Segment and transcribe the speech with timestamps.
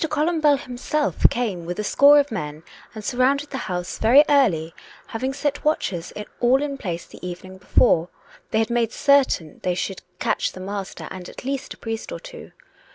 [0.09, 2.63] Columbell himself came with a score of men
[2.95, 4.73] and surrounded the house very early,
[5.05, 8.09] having set watchers all in place the evening before:
[8.49, 12.19] they had made certain they should catch the master and at least a priest or
[12.19, 12.51] two.